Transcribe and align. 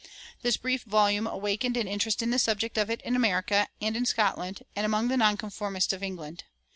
This 0.41 0.57
brief 0.57 0.81
volume 0.81 1.27
awakened 1.27 1.77
an 1.77 1.87
interest 1.87 2.23
in 2.23 2.31
the 2.31 2.39
subject 2.39 2.75
of 2.75 2.89
it 2.89 3.01
in 3.03 3.15
America, 3.15 3.67
and 3.79 3.95
in 3.95 4.07
Scotland, 4.07 4.63
and 4.75 4.83
among 4.83 5.09
the 5.09 5.17
nonconformists 5.17 5.93
of 5.93 6.01
England. 6.01 6.43